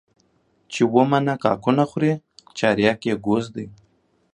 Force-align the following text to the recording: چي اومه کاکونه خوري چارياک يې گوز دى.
چي 0.71 0.81
اومه 0.93 1.19
کاکونه 1.43 1.83
خوري 1.89 2.13
چارياک 2.57 3.01
يې 3.07 3.13
گوز 3.25 3.45
دى. 3.55 3.65